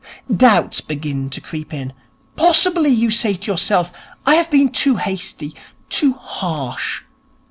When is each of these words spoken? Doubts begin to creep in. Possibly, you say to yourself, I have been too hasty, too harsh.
Doubts 0.35 0.81
begin 0.81 1.29
to 1.29 1.39
creep 1.39 1.71
in. 1.71 1.93
Possibly, 2.35 2.89
you 2.89 3.11
say 3.11 3.35
to 3.35 3.51
yourself, 3.51 3.93
I 4.25 4.33
have 4.33 4.49
been 4.49 4.69
too 4.71 4.95
hasty, 4.95 5.53
too 5.89 6.13
harsh. 6.13 7.03